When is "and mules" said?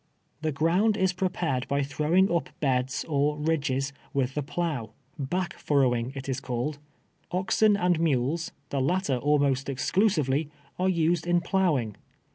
7.77-8.49